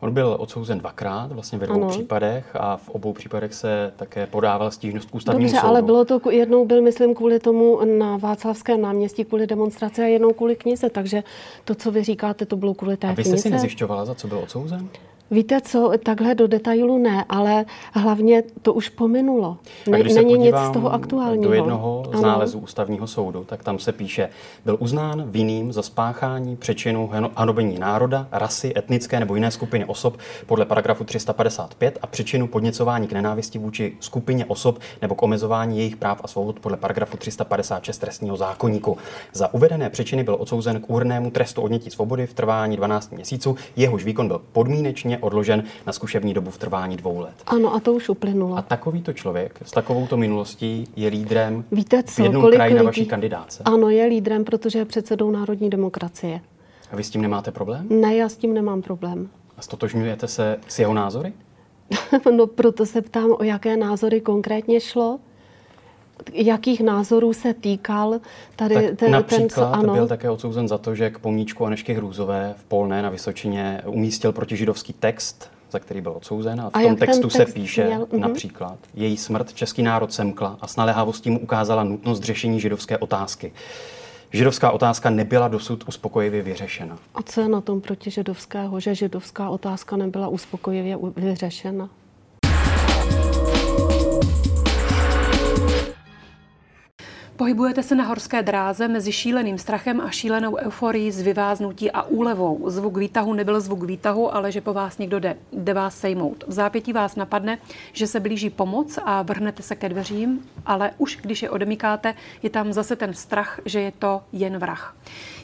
On 0.00 0.14
byl 0.14 0.36
odsouzen 0.38 0.78
dvakrát, 0.78 1.32
vlastně 1.32 1.58
ve 1.58 1.66
dvou 1.66 1.76
ano. 1.76 1.88
případech 1.88 2.56
a 2.56 2.76
v 2.76 2.88
obou 2.88 3.12
případech 3.12 3.54
se 3.54 3.92
také 3.96 4.26
podával 4.26 4.70
stížnost 4.70 5.10
k 5.10 5.14
ústavnímu 5.14 5.46
Dobře, 5.46 5.60
soudu. 5.60 5.68
ale 5.68 5.82
bylo 5.82 6.04
to, 6.04 6.30
jednou 6.30 6.66
byl, 6.66 6.82
myslím, 6.82 7.14
kvůli 7.14 7.40
tomu 7.40 7.80
na 7.98 8.16
Václavském 8.16 8.80
náměstí, 8.80 9.24
kvůli 9.24 9.46
demonstraci 9.46 10.02
a 10.02 10.06
jednou 10.06 10.32
kvůli 10.32 10.56
knize, 10.56 10.90
takže 10.90 11.22
to, 11.64 11.74
co 11.74 11.90
vy 11.90 12.04
říkáte, 12.04 12.46
to 12.46 12.56
bylo 12.56 12.74
kvůli 12.74 12.96
té 12.96 13.06
knize. 13.06 13.12
A 13.12 13.16
vy 13.16 13.24
jste 13.24 13.30
knize. 13.30 13.42
si 13.42 13.50
nezjišťovala, 13.50 14.04
za 14.04 14.14
co 14.14 14.28
byl 14.28 14.38
odsouzen? 14.38 14.88
Víte 15.30 15.60
co, 15.60 15.92
takhle 16.04 16.34
do 16.34 16.46
detailu 16.46 16.98
ne, 16.98 17.24
ale 17.28 17.64
hlavně 17.92 18.42
to 18.62 18.72
už 18.74 18.88
pominulo. 18.88 19.56
Ne, 19.86 20.02
není 20.02 20.38
nic 20.38 20.56
z 20.56 20.70
toho 20.70 20.92
aktuálního. 20.92 21.50
do 21.50 21.52
jednoho 21.52 22.04
z 22.14 22.20
nálezů 22.20 22.58
ústavního 22.58 23.06
soudu, 23.06 23.44
tak 23.44 23.64
tam 23.64 23.78
se 23.78 23.92
píše, 23.92 24.28
byl 24.64 24.76
uznán 24.80 25.24
vinným 25.26 25.72
za 25.72 25.82
spáchání 25.82 26.56
přečinu 26.56 27.10
hanobení 27.34 27.78
národa, 27.78 28.28
rasy, 28.32 28.72
etnické 28.76 29.20
nebo 29.20 29.34
jiné 29.34 29.50
skupiny 29.50 29.84
osob 29.84 30.16
podle 30.46 30.64
paragrafu 30.64 31.04
355 31.04 31.98
a 32.02 32.06
přečinu 32.06 32.46
podněcování 32.46 33.06
k 33.08 33.12
nenávisti 33.12 33.58
vůči 33.58 33.96
skupině 34.00 34.44
osob 34.44 34.78
nebo 35.02 35.14
k 35.14 35.22
omezování 35.22 35.78
jejich 35.78 35.96
práv 35.96 36.20
a 36.24 36.28
svobod 36.28 36.60
podle 36.60 36.76
paragrafu 36.76 37.16
356 37.16 37.98
trestního 37.98 38.36
zákoníku. 38.36 38.96
Za 39.32 39.54
uvedené 39.54 39.90
přečiny 39.90 40.24
byl 40.24 40.36
odsouzen 40.40 40.80
k 40.80 40.90
úrnému 40.90 41.30
trestu 41.30 41.62
odnětí 41.62 41.90
svobody 41.90 42.26
v 42.26 42.34
trvání 42.34 42.76
12 42.76 43.12
měsíců, 43.12 43.56
jehož 43.76 44.04
výkon 44.04 44.28
byl 44.28 44.40
podmínečně 44.52 45.17
odložen 45.18 45.64
na 45.86 45.92
zkušební 45.92 46.34
dobu 46.34 46.50
v 46.50 46.58
trvání 46.58 46.96
dvou 46.96 47.20
let. 47.20 47.34
Ano, 47.46 47.74
a 47.74 47.80
to 47.80 47.94
už 47.94 48.08
uplynulo. 48.08 48.56
A 48.56 48.62
takovýto 48.62 49.12
člověk 49.12 49.58
s 49.64 49.70
takovouto 49.70 50.16
minulostí 50.16 50.88
je 50.96 51.08
lídrem 51.08 51.64
Víte 51.72 52.02
co, 52.02 52.22
v 52.22 52.24
jednom 52.24 52.42
kolik 52.42 52.56
kraji 52.56 52.72
lidí... 52.74 52.84
na 52.84 52.88
vaší 52.88 53.06
kandidáce. 53.06 53.62
Ano, 53.64 53.88
je 53.88 54.04
lídrem, 54.04 54.44
protože 54.44 54.78
je 54.78 54.84
předsedou 54.84 55.30
Národní 55.30 55.70
demokracie. 55.70 56.40
A 56.92 56.96
vy 56.96 57.04
s 57.04 57.10
tím 57.10 57.22
nemáte 57.22 57.50
problém? 57.50 57.86
Ne, 57.90 58.16
já 58.16 58.28
s 58.28 58.36
tím 58.36 58.54
nemám 58.54 58.82
problém. 58.82 59.28
A 59.56 59.62
stotožňujete 59.62 60.28
se 60.28 60.58
s 60.68 60.78
jeho 60.78 60.94
názory? 60.94 61.32
no 62.36 62.46
proto 62.46 62.86
se 62.86 63.02
ptám, 63.02 63.30
o 63.38 63.44
jaké 63.44 63.76
názory 63.76 64.20
konkrétně 64.20 64.80
šlo 64.80 65.18
jakých 66.32 66.80
názorů 66.80 67.32
se 67.32 67.54
týkal 67.54 68.20
tady 68.56 68.74
tak 68.74 68.96
ten, 68.96 69.10
například 69.10 69.70
ten, 69.70 69.80
ano. 69.80 69.94
byl 69.94 70.08
také 70.08 70.30
odsouzen 70.30 70.68
za 70.68 70.78
to, 70.78 70.94
že 70.94 71.10
k 71.10 71.18
pomníčku 71.18 71.66
Anešky 71.66 71.94
Hrůzové 71.94 72.54
v 72.56 72.64
Polné 72.64 73.02
na 73.02 73.10
Vysočině 73.10 73.82
umístil 73.86 74.32
protižidovský 74.32 74.92
text, 74.92 75.50
za 75.70 75.78
který 75.78 76.00
byl 76.00 76.12
odsouzen. 76.12 76.60
A 76.60 76.70
v 76.70 76.76
a 76.76 76.82
tom 76.82 76.96
textu 76.96 77.22
text 77.22 77.36
se 77.36 77.46
píše 77.46 77.84
měl? 77.84 78.06
Mhm. 78.12 78.20
například, 78.20 78.78
její 78.94 79.16
smrt 79.16 79.52
český 79.52 79.82
národ 79.82 80.12
semkla 80.12 80.58
a 80.60 80.66
s 80.66 80.76
naléhavostí 80.76 81.30
mu 81.30 81.38
ukázala 81.38 81.84
nutnost 81.84 82.22
řešení 82.22 82.60
židovské 82.60 82.98
otázky. 82.98 83.52
Židovská 84.32 84.70
otázka 84.70 85.10
nebyla 85.10 85.48
dosud 85.48 85.84
uspokojivě 85.88 86.42
vyřešena. 86.42 86.98
A 87.14 87.22
co 87.22 87.40
je 87.40 87.48
na 87.48 87.60
tom 87.60 87.80
proti 87.80 88.10
židovského, 88.10 88.80
že 88.80 88.94
židovská 88.94 89.50
otázka 89.50 89.96
nebyla 89.96 90.28
uspokojivě 90.28 90.98
vyřešena? 91.16 91.90
Pohybujete 97.38 97.82
se 97.82 97.94
na 97.94 98.04
horské 98.04 98.42
dráze 98.42 98.88
mezi 98.88 99.12
šíleným 99.12 99.58
strachem 99.58 100.00
a 100.00 100.10
šílenou 100.10 100.56
euforií 100.56 101.10
z 101.10 101.22
vyváznutí 101.22 101.90
a 101.90 102.02
úlevou. 102.02 102.70
Zvuk 102.70 102.96
výtahu 102.96 103.34
nebyl 103.34 103.60
zvuk 103.60 103.82
výtahu, 103.82 104.34
ale 104.34 104.52
že 104.52 104.60
po 104.60 104.72
vás 104.72 104.98
někdo 104.98 105.18
jde, 105.18 105.36
jde 105.52 105.74
vás 105.74 105.98
sejmout. 105.98 106.44
V 106.46 106.52
zápětí 106.52 106.92
vás 106.92 107.16
napadne, 107.16 107.58
že 107.92 108.06
se 108.06 108.20
blíží 108.20 108.50
pomoc 108.50 108.98
a 109.04 109.22
vrhnete 109.22 109.62
se 109.62 109.76
ke 109.76 109.88
dveřím, 109.88 110.48
ale 110.66 110.90
už 110.98 111.18
když 111.22 111.42
je 111.42 111.50
odemykáte, 111.50 112.14
je 112.42 112.50
tam 112.50 112.72
zase 112.72 112.96
ten 112.96 113.14
strach, 113.14 113.60
že 113.64 113.80
je 113.80 113.92
to 113.98 114.22
jen 114.32 114.58
vrah. 114.58 114.96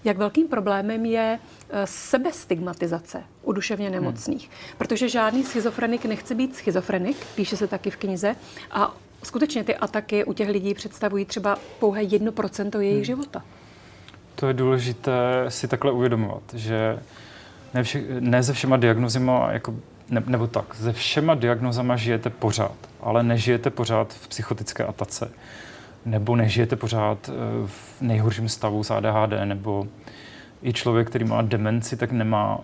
Jak 0.04 0.18
velkým 0.18 0.48
problémem 0.48 1.06
je 1.06 1.38
eh, 1.38 1.86
sebestigmatizace 1.86 3.22
u 3.42 3.52
duševně 3.52 3.90
nemocných. 3.90 4.48
Hmm. 4.48 4.78
Protože 4.78 5.08
žádný 5.08 5.44
schizofrenik 5.44 6.04
nechce 6.04 6.34
být 6.34 6.56
schizofrenik, 6.56 7.16
píše 7.34 7.56
se 7.56 7.66
taky 7.66 7.90
v 7.90 7.96
knize, 7.96 8.36
a 8.70 8.94
skutečně 9.24 9.64
ty 9.64 9.76
ataky 9.76 10.24
u 10.24 10.32
těch 10.32 10.48
lidí 10.48 10.74
představují 10.74 11.24
třeba 11.24 11.58
pouhé 11.78 12.02
1% 12.02 12.80
jejich 12.80 12.96
hmm. 12.96 13.04
života. 13.04 13.42
To 14.34 14.46
je 14.46 14.54
důležité 14.54 15.44
si 15.48 15.68
takhle 15.68 15.92
uvědomovat, 15.92 16.42
že 16.54 16.98
ne, 17.74 17.82
vše, 17.82 18.02
ne 18.20 18.42
se 18.42 18.52
všema 18.52 18.76
diagnozima, 18.76 19.52
jako, 19.52 19.74
ne, 20.10 20.22
nebo 20.26 20.46
tak, 20.46 20.74
se 20.74 20.92
všema 20.92 21.34
diagnozama 21.34 21.96
žijete 21.96 22.30
pořád, 22.30 22.76
ale 23.00 23.22
nežijete 23.22 23.70
pořád 23.70 24.14
v 24.14 24.28
psychotické 24.28 24.84
atace, 24.84 25.30
nebo 26.04 26.36
nežijete 26.36 26.76
pořád 26.76 27.28
eh, 27.28 27.32
v 27.66 28.00
nejhorším 28.00 28.48
stavu 28.48 28.84
z 28.84 28.90
ADHD, 28.90 29.32
nebo 29.44 29.86
i 30.62 30.72
člověk, 30.72 31.08
který 31.08 31.24
má 31.24 31.42
demenci, 31.42 31.96
tak 31.96 32.12
nemá 32.12 32.60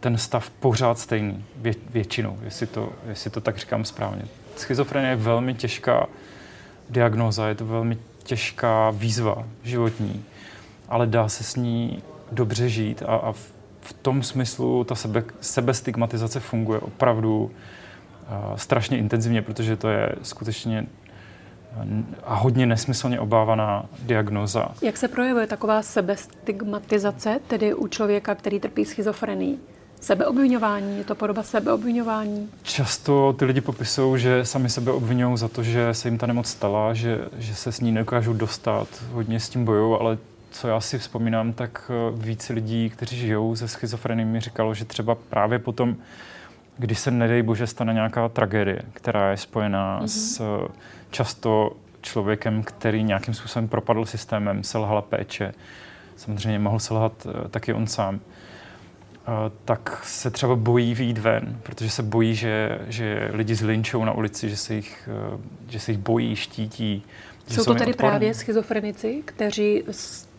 ten 0.00 0.18
stav 0.18 0.50
pořád 0.50 0.98
stejný, 0.98 1.44
vě, 1.56 1.74
většinou, 1.90 2.38
jestli 2.44 2.66
to, 2.66 2.92
jestli 3.08 3.30
to 3.30 3.40
tak 3.40 3.56
říkám 3.56 3.84
správně 3.84 4.22
schizofrenie 4.60 5.10
je 5.10 5.16
velmi 5.16 5.54
těžká 5.54 6.06
diagnóza, 6.90 7.48
je 7.48 7.54
to 7.54 7.66
velmi 7.66 7.98
těžká 8.22 8.90
výzva 8.90 9.44
životní, 9.62 10.24
ale 10.88 11.06
dá 11.06 11.28
se 11.28 11.44
s 11.44 11.56
ní 11.56 12.02
dobře 12.32 12.68
žít 12.68 13.02
a, 13.02 13.16
a 13.16 13.32
v, 13.32 13.92
tom 14.02 14.22
smyslu 14.22 14.84
ta 14.84 14.94
sebe, 14.94 15.24
sebestigmatizace 15.40 16.40
funguje 16.40 16.80
opravdu 16.80 17.42
uh, 17.42 18.56
strašně 18.56 18.98
intenzivně, 18.98 19.42
protože 19.42 19.76
to 19.76 19.88
je 19.88 20.12
skutečně 20.22 20.86
a 22.24 22.34
hodně 22.34 22.66
nesmyslně 22.66 23.20
obávaná 23.20 23.86
diagnoza. 24.02 24.68
Jak 24.82 24.96
se 24.96 25.08
projevuje 25.08 25.46
taková 25.46 25.82
sebestigmatizace, 25.82 27.40
tedy 27.46 27.74
u 27.74 27.86
člověka, 27.86 28.34
který 28.34 28.60
trpí 28.60 28.84
schizofrenií? 28.84 29.58
Sebeobvinování, 30.00 30.98
je 30.98 31.04
to 31.04 31.14
podoba 31.14 31.42
sebeobvinování? 31.42 32.50
Často 32.62 33.32
ty 33.38 33.44
lidi 33.44 33.60
popisují, 33.60 34.20
že 34.20 34.44
sami 34.44 34.70
sebe 34.70 34.92
obvinují 34.92 35.38
za 35.38 35.48
to, 35.48 35.62
že 35.62 35.94
se 35.94 36.08
jim 36.08 36.18
ta 36.18 36.26
nemoc 36.26 36.46
stala, 36.46 36.94
že, 36.94 37.18
že 37.38 37.54
se 37.54 37.72
s 37.72 37.80
ní 37.80 37.92
nedokážou 37.92 38.32
dostat, 38.32 38.88
hodně 39.12 39.40
s 39.40 39.48
tím 39.48 39.64
bojují, 39.64 40.00
ale 40.00 40.18
co 40.50 40.68
já 40.68 40.80
si 40.80 40.98
vzpomínám, 40.98 41.52
tak 41.52 41.90
eh, 41.90 42.16
více 42.16 42.52
lidí, 42.52 42.90
kteří 42.90 43.16
žijou 43.16 43.54
ze 43.54 43.68
schizofrenií, 43.68 44.26
mi 44.26 44.40
říkalo, 44.40 44.74
že 44.74 44.84
třeba 44.84 45.14
právě 45.14 45.58
potom, 45.58 45.96
když 46.78 46.98
se, 46.98 47.10
nedej 47.10 47.42
bože, 47.42 47.66
stane 47.66 47.94
nějaká 47.94 48.28
tragédie, 48.28 48.82
která 48.92 49.30
je 49.30 49.36
spojená 49.36 50.00
mm-hmm. 50.00 50.06
s 50.06 50.40
eh, 50.40 50.68
často 51.10 51.76
člověkem, 52.00 52.62
který 52.62 53.02
nějakým 53.02 53.34
způsobem 53.34 53.68
propadl 53.68 54.04
systémem, 54.04 54.64
selhala 54.64 55.02
péče, 55.02 55.54
samozřejmě 56.16 56.58
mohl 56.58 56.78
selhat 56.78 57.26
eh, 57.26 57.48
taky 57.48 57.72
on 57.72 57.86
sám, 57.86 58.20
tak 59.64 60.00
se 60.04 60.30
třeba 60.30 60.56
bojí 60.56 60.94
výjít 60.94 61.18
ven, 61.18 61.60
protože 61.62 61.90
se 61.90 62.02
bojí, 62.02 62.34
že, 62.34 62.78
že 62.88 63.30
lidi 63.32 63.54
zlinčou 63.54 64.04
na 64.04 64.12
ulici, 64.12 64.50
že 64.50 64.56
se 64.56 64.74
jich, 64.74 65.08
e, 65.08 65.38
že 65.68 65.80
se 65.80 65.92
jich 65.92 66.00
bojí, 66.00 66.36
štítí. 66.36 67.02
Jsou 67.48 67.64
to 67.64 67.74
tedy 67.74 67.92
právě 67.92 68.34
schizofrenici, 68.34 69.22
kteří 69.24 69.84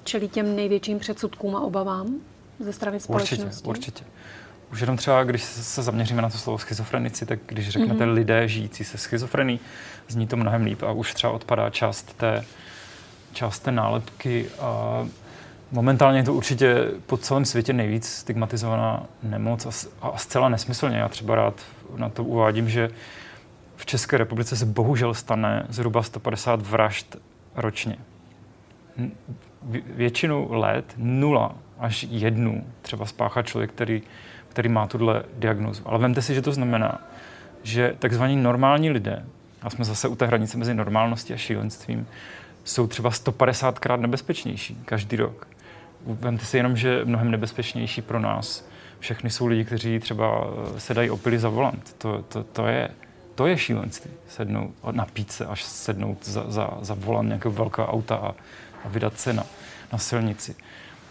čelí 0.04 0.30
těm 0.30 0.56
největším 0.56 1.00
předsudkům 1.00 1.56
a 1.56 1.62
obavám 1.62 2.16
ze 2.60 2.74
strany 2.74 3.00
společnosti? 3.00 3.46
Určitě, 3.46 3.70
určitě. 3.70 4.04
Už 4.72 4.82
jenom 4.82 4.98
třeba, 4.98 5.24
když 5.24 5.44
se 5.44 5.84
zaměříme 5.84 6.22
na 6.22 6.30
to 6.30 6.38
slovo 6.38 6.58
schizofrenici, 6.58 7.26
tak 7.26 7.40
když 7.46 7.70
řeknete 7.70 8.06
mm-hmm. 8.06 8.14
lidé 8.14 8.48
žijící 8.48 8.84
se 8.84 8.98
schizofrení, 8.98 9.60
zní 10.08 10.28
to 10.28 10.38
mnohem 10.38 10.66
líp 10.66 10.84
a 10.84 10.92
už 10.92 11.14
třeba 11.14 11.34
odpadá 11.34 11.70
část 11.70 12.18
té, 12.18 12.46
část 13.34 13.60
té 13.60 13.72
nálepky. 13.72 14.50
A 14.60 15.08
Momentálně 15.72 16.20
je 16.20 16.24
to 16.24 16.34
určitě 16.34 16.92
po 17.06 17.18
celém 17.18 17.46
světě 17.46 17.74
nejvíc 17.74 18.08
stigmatizovaná 18.08 19.04
nemoc 19.24 19.66
a, 19.66 20.08
a 20.08 20.18
zcela 20.18 20.50
nesmyslně. 20.50 20.98
Já 20.98 21.10
třeba 21.10 21.36
rád 21.36 21.54
na 21.98 22.10
to 22.10 22.24
uvádím, 22.24 22.70
že 22.70 22.90
v 23.76 23.86
České 23.86 24.18
republice 24.18 24.56
se 24.56 24.66
bohužel 24.66 25.14
stane 25.14 25.66
zhruba 25.70 26.04
150 26.04 26.62
vražd 26.62 27.18
ročně. 27.56 27.96
Většinu 29.96 30.48
let 30.52 30.94
nula 30.98 31.56
až 31.80 32.04
jednu 32.10 32.64
třeba 32.82 33.06
spáchá 33.06 33.42
člověk, 33.42 33.72
který, 33.72 34.02
který 34.50 34.70
má 34.70 34.88
tuhle 34.88 35.24
diagnozu. 35.38 35.84
Ale 35.86 36.00
vemte 36.00 36.22
si, 36.22 36.36
že 36.36 36.42
to 36.42 36.52
znamená, 36.52 37.02
že 37.64 37.96
takzvaní 38.00 38.36
normální 38.36 38.90
lidé, 38.90 39.26
a 39.62 39.70
jsme 39.70 39.86
zase 39.86 40.08
u 40.08 40.16
té 40.16 40.26
hranice 40.26 40.58
mezi 40.58 40.74
normálností 40.74 41.34
a 41.34 41.38
šílenstvím, 41.38 42.08
jsou 42.64 42.88
třeba 42.88 43.10
150krát 43.10 44.00
nebezpečnější 44.00 44.76
každý 44.86 45.16
rok. 45.16 45.48
Vemte 46.06 46.46
si 46.46 46.58
jenom, 46.58 46.78
že 46.78 47.06
mnohem 47.06 47.32
nebezpečnější 47.32 48.02
pro 48.02 48.20
nás 48.20 48.66
všechny 49.00 49.30
jsou 49.30 49.46
lidi, 49.46 49.66
kteří 49.66 50.00
třeba 50.00 50.48
eh, 50.76 50.80
se 50.80 50.94
dají 50.94 51.10
opily 51.10 51.40
za 51.40 51.50
volant. 51.50 51.96
To, 51.98 52.26
to, 52.28 52.44
to, 52.44 52.68
je, 52.68 52.90
to 53.36 53.48
je 53.48 53.58
šílenství. 53.58 54.12
Sednout, 54.28 54.74
napít 54.92 55.32
se, 55.32 55.46
až 55.46 55.64
sednout 55.64 56.26
za, 56.26 56.52
za, 56.52 56.78
za 56.82 56.94
volant 56.94 57.28
nějakého 57.28 57.52
velkého 57.52 57.88
auta 57.88 58.16
a, 58.16 58.36
a 58.86 58.88
vydat 58.90 59.20
se 59.20 59.34
na, 59.34 59.46
na 59.94 60.00
silnici. 60.00 60.56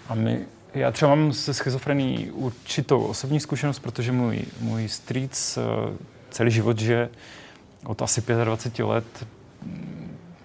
A 0.09 0.15
my, 0.15 0.47
já 0.75 0.91
třeba 0.91 1.15
mám 1.15 1.33
se 1.33 1.55
schizofrení 1.55 2.31
určitou 2.31 3.05
osobní 3.05 3.41
zkušenost, 3.41 3.79
protože 3.79 4.13
můj, 4.13 4.43
můj 4.61 4.89
strýc 4.89 5.59
eh, 5.59 5.97
celý 6.31 6.51
život 6.51 6.79
žije 6.79 7.09
od 7.85 8.03
asi 8.03 8.23
25 8.45 8.85
let 8.85 9.27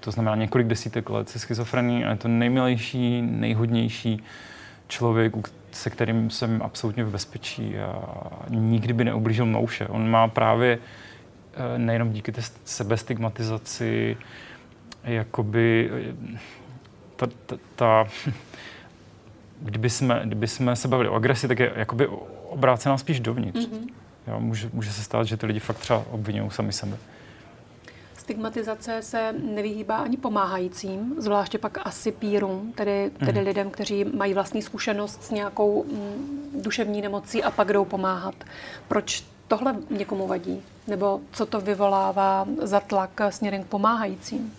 to 0.06 0.12
znamená 0.12 0.36
několik 0.36 0.68
desítek 0.68 1.10
let 1.10 1.30
se 1.30 1.40
schizofrení 1.40 2.06
a 2.06 2.10
je 2.10 2.18
to 2.18 2.28
nejmilejší, 2.28 3.22
nejhodnější 3.22 4.24
člověk, 4.88 5.34
se 5.72 5.90
kterým 5.90 6.30
jsem 6.30 6.62
absolutně 6.62 7.04
v 7.04 7.12
bezpečí 7.12 7.78
a 7.78 8.20
nikdy 8.50 8.94
by 8.94 9.04
neublížil 9.04 9.46
mouše. 9.46 9.88
On 9.88 10.10
má 10.10 10.28
právě 10.28 10.80
eh, 11.54 11.78
nejenom 11.78 12.12
díky 12.12 12.32
té 12.32 12.42
sebestigmatizaci, 12.66 14.18
jakoby 15.04 15.92
eh, 16.34 16.38
ta, 17.16 17.28
ta, 17.46 17.58
ta 17.76 18.06
kdyby, 19.62 19.90
jsme, 19.90 20.22
kdyby 20.26 20.48
jsme 20.48 20.76
se 20.76 20.88
bavili 20.88 21.10
o 21.10 21.16
agresi, 21.16 21.48
tak 21.48 21.60
je 21.60 21.72
jakoby 21.76 22.08
obrácená 22.50 22.98
spíš 22.98 23.20
dovnitř. 23.20 23.60
Mm-hmm. 23.60 23.88
Jo, 24.28 24.40
může, 24.40 24.70
může 24.74 24.92
se 24.92 25.04
stát, 25.04 25.24
že 25.24 25.38
ty 25.38 25.46
lidi 25.46 25.60
fakt 25.60 25.78
třeba 25.78 26.06
obvinují 26.12 26.52
sami 26.52 26.74
sebe. 26.74 26.98
Stigmatizace 28.26 29.02
se 29.02 29.34
nevyhýbá 29.44 29.98
ani 29.98 30.18
pomáhajícím, 30.18 31.16
zvláště 31.18 31.58
pak 31.58 31.78
asi 31.88 32.12
pírům, 32.12 32.74
tedy, 32.76 33.12
tedy 33.20 33.40
mm. 33.40 33.48
lidem, 33.48 33.70
kteří 33.70 34.04
mají 34.04 34.34
vlastní 34.34 34.62
zkušenost 34.62 35.24
s 35.24 35.32
nějakou 35.32 35.84
mm, 35.84 36.62
duševní 36.64 37.02
nemocí 37.02 37.44
a 37.44 37.52
pak 37.52 37.74
jdou 37.74 37.86
pomáhat. 37.86 38.36
Proč 38.88 39.24
tohle 39.48 39.76
někomu 39.90 40.28
vadí? 40.28 40.62
Nebo 40.88 41.20
co 41.32 41.46
to 41.46 41.62
vyvolává 41.62 42.48
za 42.62 42.80
tlak 42.80 43.22
směrem 43.30 43.64
k 43.64 43.68
pomáhajícím? 43.68 44.54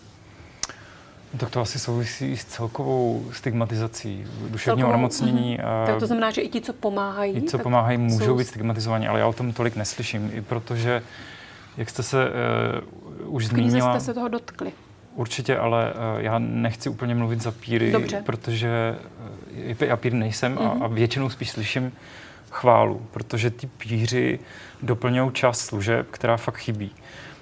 Tak 1.38 1.50
to 1.50 1.60
asi 1.60 1.78
souvisí 1.78 2.36
s 2.36 2.44
celkovou 2.44 3.24
stigmatizací 3.32 4.26
duševního 4.48 4.88
onemocnění. 4.88 5.58
Mm-hmm. 5.58 5.86
Tak 5.86 5.98
to 5.98 6.06
znamená, 6.06 6.30
že 6.30 6.40
i 6.40 6.48
ti, 6.48 6.60
co 6.60 6.72
pomáhají, 6.72 7.36
i 7.36 7.42
co 7.42 7.58
pomáhají, 7.58 7.98
můžou 7.98 8.24
jsou... 8.24 8.36
být 8.36 8.46
stigmatizovaní, 8.46 9.08
ale 9.08 9.20
já 9.20 9.26
o 9.26 9.32
tom 9.32 9.52
tolik 9.52 9.76
neslyším, 9.76 10.30
i 10.34 10.40
protože 10.40 11.02
jak 11.76 11.90
jste 11.90 12.02
se 12.02 12.30
uh, 13.24 13.34
už 13.34 13.46
zmínila... 13.46 13.92
jste 13.92 14.04
se 14.04 14.14
toho 14.14 14.28
dotkli. 14.28 14.72
Určitě, 15.14 15.58
ale 15.58 15.92
uh, 15.92 16.20
já 16.20 16.38
nechci 16.38 16.88
úplně 16.88 17.14
mluvit 17.14 17.40
za 17.42 17.50
píry, 17.50 17.92
Dobře. 17.92 18.22
protože 18.26 18.96
uh, 19.70 19.76
já 19.80 19.96
pír 19.96 20.12
nejsem 20.12 20.54
mm-hmm. 20.54 20.70
a, 20.70 20.74
mhm. 20.74 20.82
a 20.82 20.86
většinou 20.86 21.30
spíš 21.30 21.50
slyším 21.50 21.92
chválu, 22.50 23.06
protože 23.10 23.50
ty 23.50 23.66
píři 23.66 24.38
doplňují 24.82 25.32
část 25.32 25.60
služeb, 25.60 26.06
která 26.10 26.36
fakt 26.36 26.56
chybí. 26.56 26.90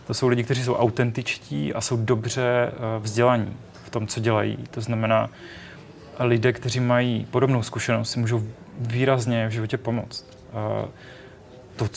To 0.06 0.14
jsou 0.14 0.28
lidi, 0.28 0.44
kteří 0.44 0.64
jsou 0.64 0.74
autentičtí 0.74 1.74
a 1.74 1.80
jsou 1.80 1.96
dobře 1.96 2.72
uh, 2.72 3.04
vzdělaní 3.04 3.56
v 3.84 3.90
tom, 3.90 4.06
co 4.06 4.20
dělají. 4.20 4.58
To 4.70 4.80
znamená, 4.80 5.30
lidé, 6.18 6.52
kteří 6.52 6.80
mají 6.80 7.26
podobnou 7.30 7.62
zkušenost, 7.62 8.10
si 8.10 8.18
můžou 8.18 8.42
výrazně 8.78 9.48
v 9.48 9.50
životě 9.50 9.76
pomoct. 9.76 10.26
To, 11.76 11.88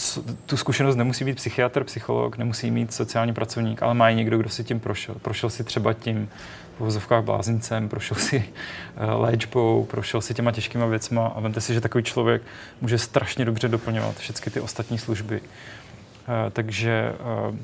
tu 0.46 0.58
zkušenost 0.58 0.96
nemusí 0.96 1.26
být 1.26 1.36
psychiatr, 1.36 1.84
psycholog, 1.84 2.38
nemusí 2.38 2.72
mít 2.72 2.94
sociální 2.94 3.34
pracovník, 3.34 3.84
ale 3.84 3.94
má 3.94 4.12
někdo, 4.12 4.38
kdo 4.38 4.50
si 4.50 4.64
tím 4.64 4.80
prošel. 4.80 5.16
Prošel 5.22 5.50
si 5.50 5.64
třeba 5.64 5.94
tím 5.94 6.30
v 6.78 6.80
vozovkách 6.80 7.24
blázincem, 7.24 7.90
prošel 7.90 8.18
si 8.18 8.38
uh, 8.38 9.22
léčbou, 9.22 9.86
prošel 9.86 10.22
si 10.22 10.34
těma 10.34 10.52
těžkýma 10.52 10.86
věcma 10.86 11.28
a 11.28 11.40
vemte 11.40 11.62
si, 11.62 11.74
že 11.74 11.82
takový 11.82 12.04
člověk 12.04 12.42
může 12.82 12.98
strašně 12.98 13.46
dobře 13.46 13.68
doplňovat 13.68 14.18
všechny 14.18 14.52
ty 14.52 14.60
ostatní 14.60 14.98
služby. 14.98 15.42
Uh, 15.42 16.52
takže 16.52 17.14
uh, 17.50 17.56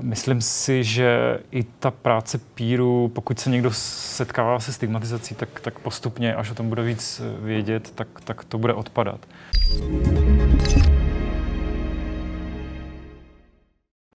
myslím 0.00 0.40
si, 0.40 0.84
že 0.84 1.38
i 1.50 1.62
ta 1.62 1.90
práce 1.90 2.38
píru, 2.54 3.08
pokud 3.08 3.40
se 3.40 3.50
někdo 3.50 3.70
setkává 3.72 4.60
se 4.60 4.72
stigmatizací, 4.72 5.34
tak, 5.34 5.60
tak 5.60 5.78
postupně, 5.78 6.34
až 6.34 6.50
o 6.50 6.54
tom 6.54 6.68
bude 6.68 6.82
víc 6.82 7.22
vědět, 7.40 7.92
tak, 7.94 8.08
tak 8.24 8.44
to 8.44 8.58
bude 8.58 8.74
odpadat. 8.74 9.26